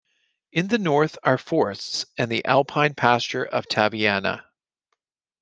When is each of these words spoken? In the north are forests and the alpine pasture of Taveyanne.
In 0.51 0.67
the 0.69 0.79
north 0.79 1.19
are 1.21 1.37
forests 1.37 2.05
and 2.17 2.31
the 2.31 2.43
alpine 2.43 2.95
pasture 2.95 3.45
of 3.45 3.67
Taveyanne. 3.67 4.41